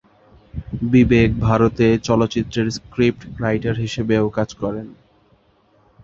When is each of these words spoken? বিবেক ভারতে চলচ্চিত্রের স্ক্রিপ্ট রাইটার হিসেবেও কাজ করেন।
বিবেক 0.91 1.29
ভারতে 1.39 1.87
চলচ্চিত্রের 2.07 2.67
স্ক্রিপ্ট 2.77 3.21
রাইটার 3.41 3.75
হিসেবেও 3.77 4.25
কাজ 4.37 4.49
করেন। 4.61 4.87